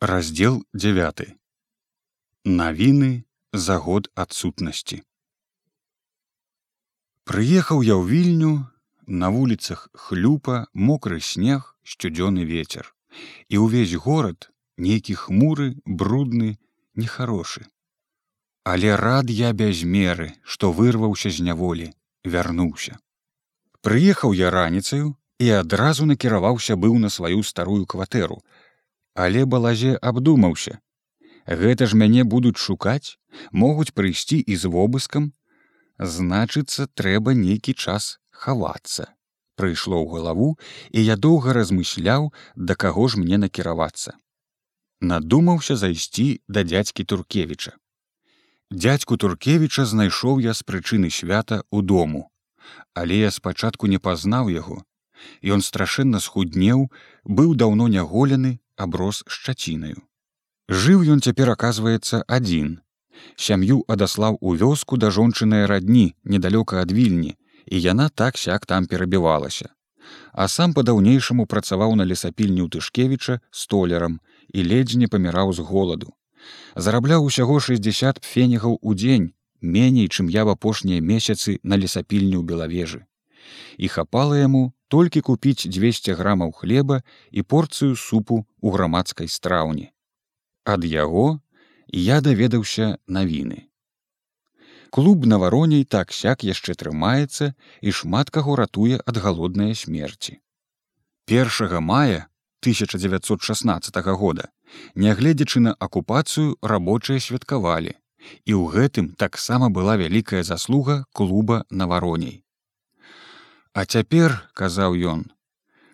[0.00, 1.36] раздел 9
[2.44, 5.02] навіны за год адсутнасці.
[7.28, 8.52] Прыехаў я ў вільню
[9.04, 12.88] на вуліцах хлюпа мокры снег сцюдзёны ветер
[13.52, 14.48] і ўвесь горад
[14.80, 16.56] нейкі хмуры брудны
[16.96, 17.68] нехарошы.
[18.64, 21.92] Але рад я без меры што вырваўся з няволі
[22.24, 22.96] вярнуўся.
[23.84, 28.40] Прыехаў я раніцаю і адразу накіраваўся быў на сваю старую кватэру
[29.14, 30.78] але балазе абдумаўся.
[31.46, 33.18] Гэта ж мяне будуць шукаць
[33.52, 35.32] могуць прыйсці і з вобыскам.
[35.98, 39.12] Значыцца трэба нейкі час хавацца.
[39.56, 40.48] Прыйшло ў галаву
[40.92, 44.16] і я доўга размышляў да каго ж мне накіравацца.
[45.00, 47.76] Надумаўся зайсці да дзядзькі туркевіча.
[48.70, 52.30] Дядзьку туркевіча знайшоў я з прычыны свята ў дому.
[52.94, 54.84] Але я спачатку не пазнаў яго.
[55.42, 56.88] Ён страшэнна схуднеў
[57.24, 60.00] быў даўно няголены аброс шчацінаю.
[60.70, 62.78] Жыў ён цяпер аказваецца адзін.
[63.36, 67.34] Сям'ю адаслаў у вёску да жончынай радні недалёка ад вільні,
[67.66, 69.68] і яна так сяк там перабівалася.
[70.32, 74.20] А сам па-даўнейшаму працаваў на лесапільні ў тышкевіча столярам
[74.54, 76.14] і ледзь не паміраў з голаду.
[76.76, 82.44] Зарабляў усяго 60 фенігаў у дзень, меней, чым я в апошнія месяцы на лесапільні ў
[82.46, 83.04] белавежы.
[83.76, 89.90] І хапала яму толькі купіць 200 грамаў хлеба і порцыю супу ў грамадскай страўні.
[90.66, 91.40] Ад яго
[91.94, 93.70] я даведаўся навіны.
[94.90, 100.42] Клуб на вароней так сяк яшчэ трымаецца і шмат каго ратуе ад галоднай смерці.
[101.30, 102.26] 1 мая
[102.60, 104.50] 1916 года,
[104.94, 107.94] нягледзячы на акупацыю рабочыя святкавалі,
[108.44, 112.42] і ў гэтым таксама была вялікая заслуга клуба на вароней.
[113.72, 115.20] А цяпер казаў ён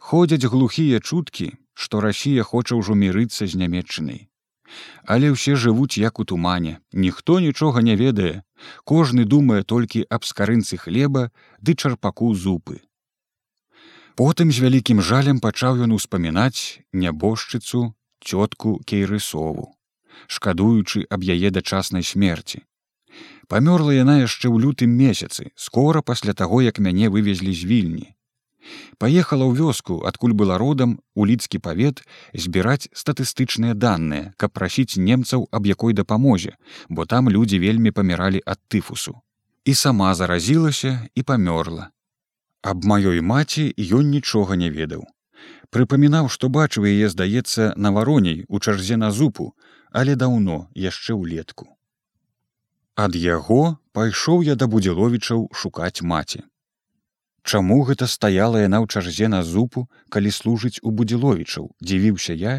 [0.01, 4.21] ходзяць глухія чуткі што расія хоча ўжо мірыцца з нямметчынай.
[5.05, 8.43] Але ўсе жывуць як у тумане ніхто нічога не ведае
[8.93, 11.29] кожны думае толькі аб скарынцы хлеба
[11.61, 12.81] ды чарпаку зупы.
[14.17, 17.93] Потым з вялікім жалем пачаў ён успамінаць нябожчыцу
[18.25, 19.69] цётку кейрысову
[20.33, 22.65] шкадуючы аб яе дачаснай смерці
[23.49, 28.07] памёрла яна яшчэ ў лютым месяцы скора пасля таго як мяне вывезлі з вільні.
[28.99, 32.03] Паехала ў вёску адкуль была родам у лідскі павет
[32.35, 36.57] збіраць статыстычныя даныя каб прасіць немцаў аб якой дапамозе
[36.89, 39.15] бо там людзі вельмі паміралі ад тыфусу.
[39.65, 41.91] І сама заразілася і памёрла.
[42.63, 45.07] Аб маёй маці ён нічога не ведаў.
[45.71, 49.55] Прыпамінаў што бачыў яе здаецца на вароней у чарзе на зупу
[49.93, 51.76] але даўно яшчэ ўлетку
[53.05, 56.43] ад яго пайшоў я да будзіловічаў шукаць маці.
[57.43, 62.57] Чаму гэта стаяла яна ў чарзе на зупу калі служыць у будзіловічаў дзівіўся я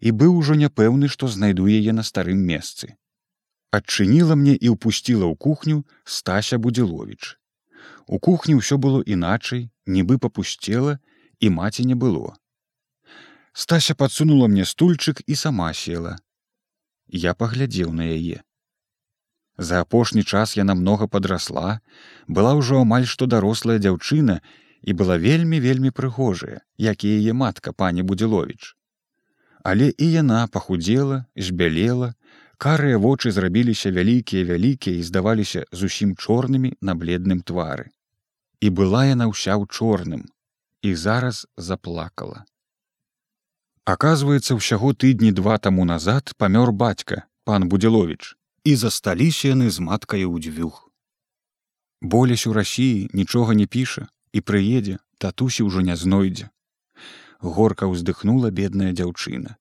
[0.00, 2.94] і быў ужо няпэўны што знайду яе на старым месцы.
[3.72, 7.38] Адчыніла мне і ўпусціла ў кухню стася будзіловіч
[8.08, 10.96] у кухні ўсё было іначай нібы папусцела
[11.40, 12.34] і маці не было.
[13.52, 16.16] Стася падсунула мне стульчык і сама села.
[17.08, 18.40] Я паглядзеў на яе
[19.58, 21.80] За апошні час яна многа падрасла,
[22.28, 24.38] была ўжо амаль што дарослая дзяўчына
[24.86, 28.78] і была вельмі вельмі прыгожая, як і яе матка пані Будзіловіч.
[29.66, 32.14] Але і яна пахудзела, збялела,
[32.56, 37.90] карыя вочы зрабіліся вялікія вялікія і здаваліся зусім чорнымі на бледным твары.
[38.62, 40.22] І была яна ўся ў чорным
[40.86, 42.46] і зараз заплакала.
[43.82, 50.24] Аказваецца, усяго тыдні два таму назад памёр бацька, пан Будзіловіч і засталіся яны з маткай
[50.26, 50.88] ў дзвюх.
[52.00, 56.50] Болясь у рассіі нічога не піша і прыедзе, татусі ўжо не знойдзе.
[57.40, 59.56] Горка ўздыхнула бедная дзяўчына.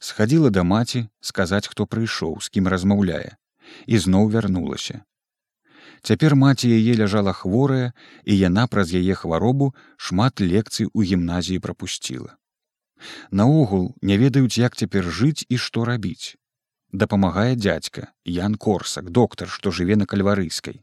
[0.00, 3.36] Схадзіла да маці сказаць, хто прыйшоў, з кім размаўляе,
[3.86, 5.04] і зноў вярнулася.
[6.02, 7.92] Цяпер маці яе ляжала хворая,
[8.24, 12.38] і яна праз яе хваробу шмат лекцый у гімназіі прапусціла.
[13.30, 16.39] Наогул не ведаюць, як цяпер жыць і што рабіць
[16.92, 20.82] дапамагае дзядзька Ян корсак доктар што жыве на кальварыйскай.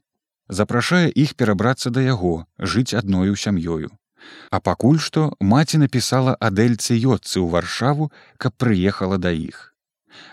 [0.49, 3.91] Запрашае іх перабрацца да яго жыць адною сям'ёю.
[4.51, 9.73] А пакуль што маці напісала адельцы йодцы ў варшаву каб прыехала да іх.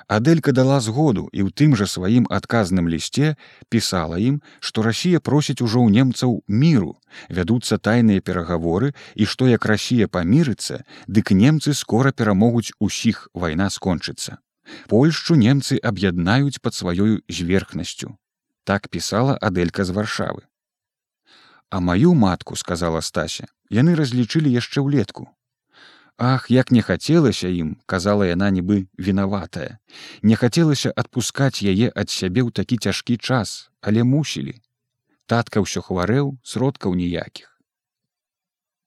[0.06, 3.34] Аделька дала згоду і ў тым жа сваім адказным лісце
[3.68, 6.94] пісала ім што расія просіць ужо ў немцаў міру
[7.28, 10.80] вядуцца тайныя перагаворы і што як расія памірыцца
[11.18, 14.40] дык немцы скора перамогуць усіх вайна скончыцца
[14.88, 18.16] Польшчу немцы аб'яднаюць пад сваёю зверхнасцю.
[18.64, 20.42] Так пісала Аделька з варшавы.
[21.70, 25.28] А маю матку сказала стася, яны разлічылі яшчэ ўлетку.
[26.16, 29.78] Ах, як не хацелася ім, казала яна нібы вінаватая.
[30.22, 34.54] Не хацелася адпускаць яе ад сябе ў такі цяжкі час, але мусілі.
[35.26, 37.50] Татка ўсё хварэў сродкаў ніякіх.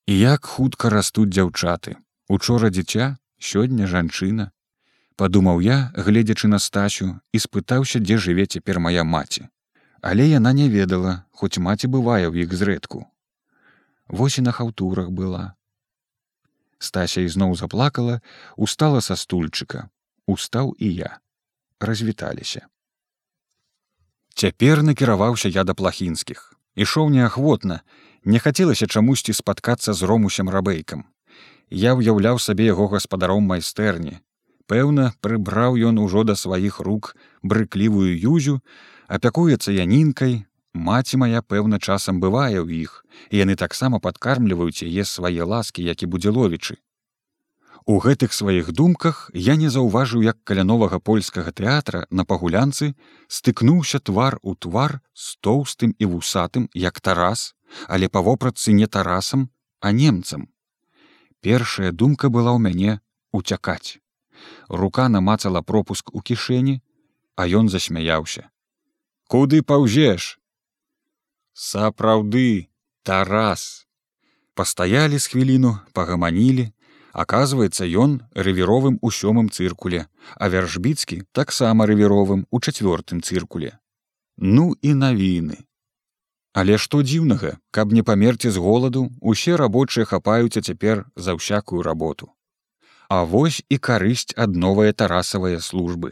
[0.07, 1.99] І як хутка растуць дзяўчаты.
[2.31, 4.55] Учора дзіця, сёння жанчына.
[5.17, 9.49] Падумаў я, гледзячы на стасю і спытаўся, дзе жыве цяпер моя маці.
[10.01, 13.05] Але яна не ведала, хоць маці бывае ў іх зрэдку.
[14.07, 15.57] Вось і на хаўтурах была,
[16.79, 18.21] Стася ізноў заплакала,
[18.55, 19.89] устала са стульчыка,
[20.27, 21.19] устаў і я.
[21.79, 22.67] развіталіся.
[24.33, 26.53] Цяпер накіраваўся я да плахінскіх.
[26.75, 27.81] Ішоў неахвотна,
[28.23, 31.05] не хацелася чамусьці спаткацца з ромусем рабейкам.
[31.69, 34.21] Я ўяўляў сабе яго гаспадаром майстэрні.
[34.67, 38.59] Пэўна, прыбраў ён ужо да сваіх рук брыклівую юзю,
[39.07, 40.43] апякуецца янінкай,
[40.77, 46.03] Маці моя пэўна часам бывае ў іх, і яны таксама падкармліваюць яе свае ласкі, як
[46.05, 46.77] і будзеловічы.
[47.87, 52.93] У гэтых сваіх думках я не заўважыў, як каля новага польскага тэатра на пагулянцы
[53.27, 57.55] стыкнуўся твар у твар з тоўстым і вусатым, як тарас,
[57.87, 59.49] але па вопратцы не тарасам,
[59.79, 60.49] а немцам.
[61.41, 62.99] Першая думка была ў мяне
[63.31, 63.97] уцякаць.
[64.69, 66.81] Рука намацала пропуск у кішэні,
[67.35, 68.49] а ён засмяяўся.
[69.27, 70.39] Куды паўзеш?
[71.57, 72.69] сапраўды
[73.03, 73.87] тарас!
[74.53, 76.69] Пастаялі з хвіліну пагаманілі.
[77.17, 80.05] Аказваецца ён рэвіровым у сёмым цыркуле
[80.37, 83.73] а вяршбіцкі таксама рэвіровым у чацвёртым цыркуле.
[84.37, 85.57] Ну і навіны.
[86.53, 92.36] Але што дзіўнага каб не памерці з голаду усе рабочыя хапаюцца цяпер за ўсякую работу
[93.09, 96.11] А вось і карысць ад новая тарасавыя службы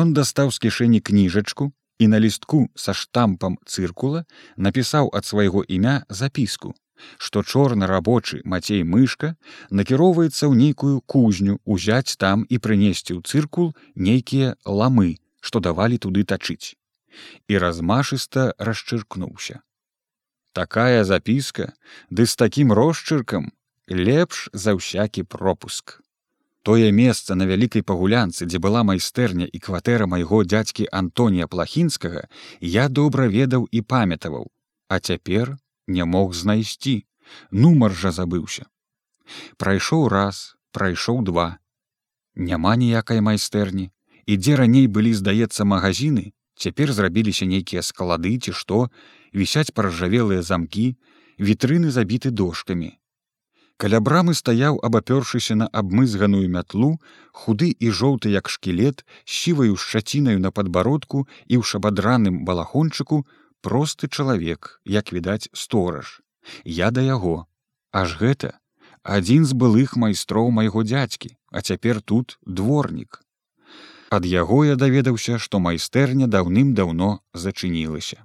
[0.00, 4.24] Ён дастаў з кішэні кніжачку і на лістку са штампам цыркула
[4.56, 6.74] напісаў ад свайго імя запіску,
[7.18, 9.34] што чорны рабочы мацей мышка
[9.70, 16.24] накіроўваецца ў нейкую кузню узяць там і прынесці ў цыркул нейкія ламы, што давалі туды
[16.24, 16.74] тачыць.
[17.48, 19.60] І размашыста расчыркнуўся.
[20.52, 21.72] Такая запіска
[22.10, 23.52] ды з такім росчыркам
[23.88, 26.00] лепш за ўсякі пропуск.
[26.64, 32.24] Тое месца на вялікай пагулянцы, дзе была майстэрня і кватэра майго дзядзькі Антонія плахінскага,
[32.60, 34.48] я добра ведаў і памятаваў,
[34.88, 37.04] а цяпер не мог знайсці.
[37.50, 38.68] Нумар жа забыўся.
[39.56, 41.58] Прайшоў раз, прайшоў два.
[42.34, 43.92] Няма ніякай майстэрні,
[44.26, 48.88] і дзе раней былі, здаецца, магазины, цяпер зрабіліся нейкія склады ці што,
[49.34, 50.96] вісяць паржавелыя замкі,
[51.38, 52.96] вітрыны забіты дошкамі,
[53.84, 56.86] Каля брамы стаяў, абапёршыся на абмызганую мятлу,
[57.36, 63.18] худы і жоўты як шкілет, сіваю шчацінаю на падбародку і ў шабадраным балахончыку
[63.60, 66.24] просты чалавек, як відаць стораж.
[66.64, 67.44] Я да яго.
[67.92, 68.56] Аж гэта
[69.04, 73.20] адзін з былых майстроў майго дзядзькі, а цяпер тут дворнік.
[74.08, 78.24] Ад яго я даведаўся, што майстэрня даўным-даўно зачынілася.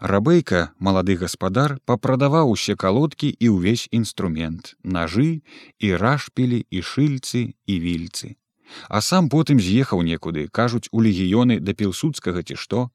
[0.00, 5.40] Рабейка, малады гаспадар, папрадаваў усе калодкі і ўвесь інструмент, нажы
[5.80, 8.36] і рашпілі і шыльцы і вільцы.
[8.88, 12.90] А сам потым з'ехаў некуды, кажуць у легіёны да пілсудскага ці што.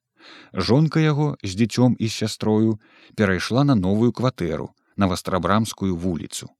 [0.54, 2.78] Жонка яго з дзіцём і сястрою
[3.18, 6.54] перайшла на новую кватэру на вастрабрамскую вуліцу.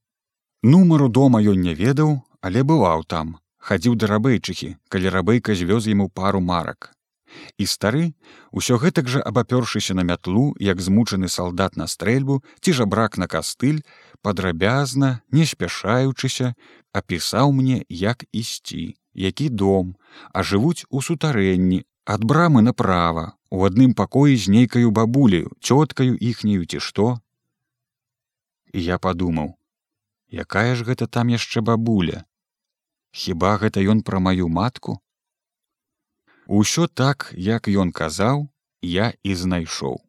[0.64, 6.10] Нумару дома ён не ведаў, але бываў там, хадзіў да рабэйчыхі, калі рабейка звёз яму
[6.10, 6.98] пару марак.
[7.58, 8.14] І стары,
[8.52, 13.84] усё гэтак жа абапёршыся на мятлу, як змучаны салдат на стрэльбу ці жабрак на кастыль,
[14.22, 16.56] падрабязна, не спяшаючыся,
[16.94, 19.96] апісаў мне, як ісці, які дом,
[20.34, 26.66] а жывуць у сутарэнні, ад брамы направа, у адным пакоі з нейкаю бабуляю, цёткаю іхняю
[26.66, 27.20] ці што.
[28.74, 29.56] І я падумаў:
[30.32, 32.24] якая ж гэта там яшчэ бабуля?
[33.12, 35.00] Хіба гэта ён пра маю матку?
[36.52, 38.52] Усё так, як ён казаў,
[38.84, 40.04] я і знайшоў.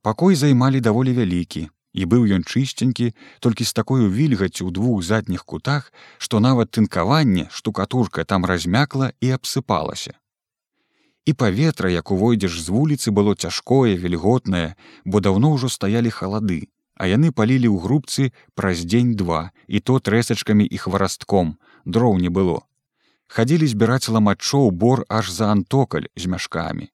[0.00, 3.12] Пакой займалі даволі вялікі, і быў ён чысценькі
[3.44, 9.36] толькі з такой вільгацю ў двух задніх кутах, што нават тынкаванне штукатурка там размякла і
[9.36, 10.16] абсыпалася.
[11.28, 17.04] І паветра, як увойдзеш з вуліцы было цяжкое, вільготнае, бо даўно ўжо стаялі халады, а
[17.04, 22.64] яны палілі ў грубцы праз дзень-два і то трэсачкамі і хварастком, дроў не было
[23.34, 26.90] хадзілі збіраць ламачоў бор аж за антокаль з мяшкамі.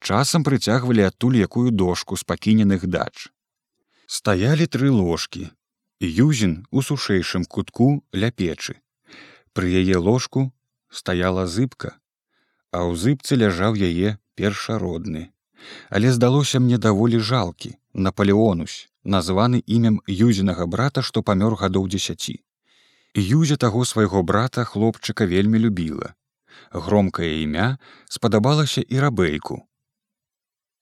[0.00, 3.28] Часам прыцягвалі адтуль якую дошку з пакіненых дач.
[4.06, 5.48] Стаялі тры ложкі,
[6.00, 8.78] Юзін у сушэйшым кутку ля печы.
[9.52, 10.48] Пры яе ложку
[10.88, 11.92] стаяла зыбка,
[12.72, 15.28] а ў зыбцы ляжаў яе першародны.
[15.90, 22.38] Але здалося мне даволі жалкі, Наполеонусь, названы імем юзінага брата, што памёр гадоў дзесяці
[23.16, 26.14] Юзя таго свайго брата хлопчыка вельмі любіла.
[26.70, 29.64] Громкае імя спадабалася і рабейку.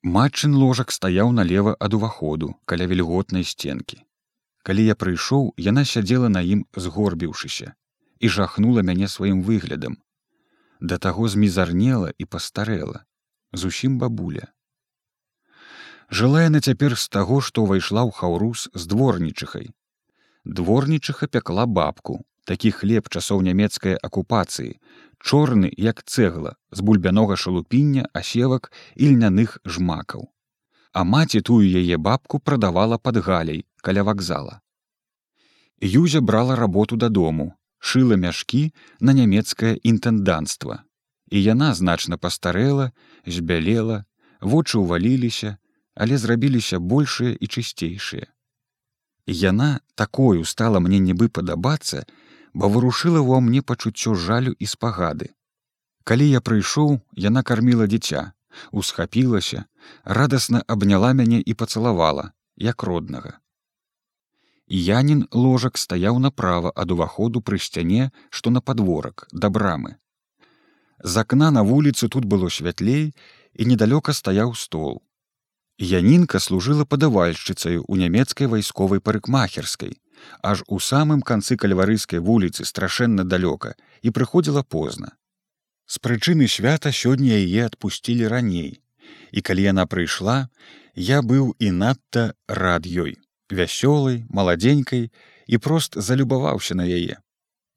[0.02, 4.02] Матчын ложак стаяў налева ад уваходу каля вільготнай сценкі.
[4.66, 7.74] Калі я прыйшоў, яна сядзела на ім згорбіўшыся
[8.18, 9.96] і жахнула мяне сваім выглядам.
[10.80, 13.06] Да таго змізарнела і пастарэла,
[13.52, 14.50] зусім бабуля.
[16.10, 19.70] Жыла яна цяпер з таго, што ўвайшла ў хаўрус з дворнічыхай.
[20.46, 24.78] Дворнічыха пякла бабку, такі хлеб часоў нямецкай акупацыі,
[25.18, 30.30] чорны як цэгла з бульбянога шалупіння асевак і льняных жмакаў.
[30.92, 34.60] А маці тую яе бабку прадавала пад галяй каля вакзала.
[35.82, 40.78] Юзя брала работу дадому, шыла мяшкі на нямецкае інтэнданцтва.
[41.26, 42.92] І яна значна пастарэла,
[43.26, 44.06] збялела,
[44.40, 45.58] вочы ўваліліся,
[45.98, 48.30] але зрабіліся большыя і чысцейшыя.
[49.26, 52.06] Яна такою стала мне нібы падабацца,
[52.54, 55.34] бо вырушыла ва мне пачуццё жалю і спагады.
[56.04, 58.32] Калі я прыйшоў, яна карміла дзіця,
[58.70, 59.64] усхапілася,
[60.04, 63.38] радасна абняла мяне і пацалавала, як роднага.
[64.68, 69.98] Янін ложак стаяў направа ад уваходу пры сцяне, што на падворак да брамы.
[71.02, 73.14] З акна на вуліцу тут было святлей
[73.54, 75.02] і недалёка стаяў стол.
[75.78, 80.00] Янінка служыла падавальшчыцаю ў нямецкай вайсковай парыкмахерскай,
[80.40, 85.12] аж у самым канцы кальварыйскай вуліцы страшэнна далёка і прыходзіла позна.
[85.84, 88.80] З прычыны свята сёння яе адпусцілі раней.
[89.36, 90.48] І калі яна прыйшла,
[90.96, 93.20] я быў і надта рад ёй,
[93.52, 95.12] вясёлай, маладзенькай
[95.46, 97.20] і прост залюбаваўся на яе.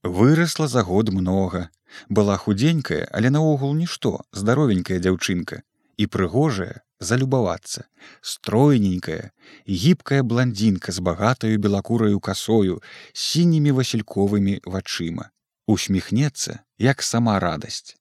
[0.07, 1.67] Вырасла за год многа,
[2.07, 5.67] была худзенькая, але наогул нішто, здаровенькая дзяўчынка
[5.99, 7.83] і прыгожая, залюбавацца.
[8.21, 9.31] Стройненькая
[9.67, 12.81] гібкая блондинка з багатаю белакураю касою
[13.13, 15.29] сінімі васильковымі вачыма.
[15.67, 17.99] Усміхнецца як сама радасць.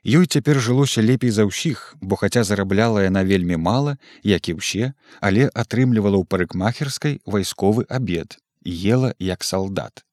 [0.00, 4.92] Ёй цяпер жылося лепей за ўсіх бо хаця зарабляла яна вельмі мала як і ўсе
[5.20, 10.08] але атрымлівала ў парыкмахерскай вайсковы абед ела як салдат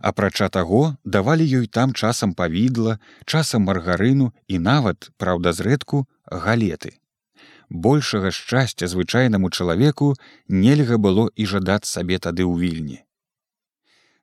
[0.00, 7.00] апрача таго давалі ёй там часам павідла часам маргарыну і нават праўда зрэдку галеты
[7.70, 10.14] большага шчасця звычайнаму чалавеку
[10.48, 12.98] нельга было і жадаць сабе тады ў вільні.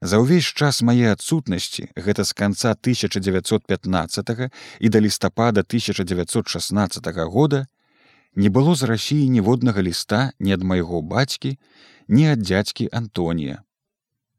[0.02, 7.66] За ўвесь час мае адсутнасці гэта з канца 1915 і да лістапада 1916 года
[8.36, 11.58] не было з рассіі ніводнага ліста ні ад майго бацькі,
[12.08, 13.64] ні ад дзядзькі Антонія.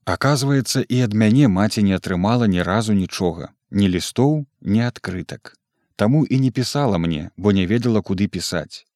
[0.08, 5.52] Аказваецца, і ад мяне маці не атрымала ні разу нічога, ні лістоў, ні адкрытак.
[6.00, 8.88] Таму і не пісала мне, бо не ведала, куды пісаць.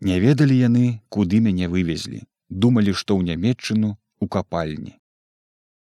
[0.00, 4.97] Не ведалі яны, куды мяне вывезлі, думалі, што ў нямметчыну у капальні.